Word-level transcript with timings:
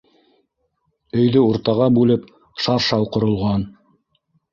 Өйҙө 1.23 1.43
уртаға 1.49 1.89
бүлеп, 1.97 2.23
шаршау 2.65 3.07
ҡоролған. 3.17 3.67